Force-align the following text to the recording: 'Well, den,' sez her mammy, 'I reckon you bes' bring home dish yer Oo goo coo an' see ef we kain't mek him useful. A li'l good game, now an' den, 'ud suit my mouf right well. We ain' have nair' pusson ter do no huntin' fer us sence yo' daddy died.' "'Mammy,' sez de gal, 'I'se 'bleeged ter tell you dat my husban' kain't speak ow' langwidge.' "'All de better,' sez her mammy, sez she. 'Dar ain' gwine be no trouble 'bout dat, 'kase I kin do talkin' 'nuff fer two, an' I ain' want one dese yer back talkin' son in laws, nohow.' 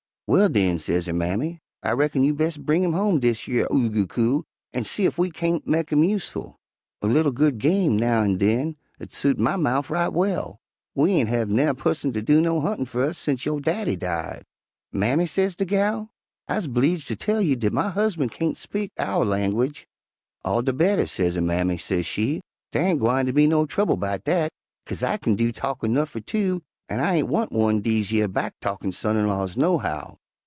'Well, 0.27 0.47
den,' 0.47 0.79
sez 0.79 1.07
her 1.07 1.13
mammy, 1.13 1.59
'I 1.83 1.91
reckon 1.91 2.23
you 2.23 2.33
bes' 2.33 2.55
bring 2.55 2.89
home 2.93 3.19
dish 3.19 3.49
yer 3.49 3.67
Oo 3.69 3.89
goo 3.89 4.07
coo 4.07 4.45
an' 4.71 4.85
see 4.85 5.05
ef 5.05 5.17
we 5.17 5.29
kain't 5.29 5.67
mek 5.67 5.89
him 5.91 6.05
useful. 6.05 6.55
A 7.01 7.07
li'l 7.07 7.33
good 7.33 7.57
game, 7.57 7.97
now 7.97 8.21
an' 8.21 8.37
den, 8.37 8.77
'ud 9.01 9.11
suit 9.11 9.37
my 9.37 9.57
mouf 9.57 9.91
right 9.91 10.07
well. 10.07 10.61
We 10.95 11.11
ain' 11.15 11.27
have 11.27 11.49
nair' 11.49 11.73
pusson 11.73 12.13
ter 12.13 12.21
do 12.21 12.39
no 12.39 12.61
huntin' 12.61 12.85
fer 12.85 13.09
us 13.09 13.17
sence 13.17 13.45
yo' 13.45 13.59
daddy 13.59 13.97
died.' 13.97 14.45
"'Mammy,' 14.93 15.25
sez 15.25 15.53
de 15.57 15.65
gal, 15.65 16.11
'I'se 16.47 16.67
'bleeged 16.67 17.09
ter 17.09 17.15
tell 17.15 17.41
you 17.41 17.57
dat 17.57 17.73
my 17.73 17.89
husban' 17.89 18.29
kain't 18.29 18.55
speak 18.55 18.93
ow' 18.99 19.25
langwidge.' 19.25 19.85
"'All 20.45 20.61
de 20.61 20.71
better,' 20.71 21.07
sez 21.07 21.35
her 21.35 21.41
mammy, 21.41 21.77
sez 21.77 22.05
she. 22.05 22.39
'Dar 22.71 22.83
ain' 22.83 22.99
gwine 22.99 23.29
be 23.33 23.47
no 23.47 23.65
trouble 23.65 23.97
'bout 23.97 24.23
dat, 24.23 24.53
'kase 24.85 25.03
I 25.03 25.17
kin 25.17 25.35
do 25.35 25.51
talkin' 25.51 25.91
'nuff 25.93 26.11
fer 26.11 26.21
two, 26.21 26.63
an' 26.87 27.01
I 27.01 27.15
ain' 27.15 27.27
want 27.27 27.51
one 27.51 27.81
dese 27.81 28.11
yer 28.13 28.29
back 28.29 28.53
talkin' 28.61 28.93
son 28.93 29.17
in 29.17 29.27
laws, 29.27 29.57
nohow.' 29.57 30.17